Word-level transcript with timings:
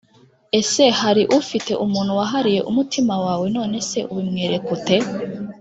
ese 0.59 0.83
hari 0.99 1.23
ufite 1.39 1.71
umuntu 1.85 2.11
wahariye 2.19 2.61
umutima 2.69 3.13
wawe? 3.25 3.45
nonese 3.55 3.97
ubimwereka 4.11 4.67
ute? 4.75 4.97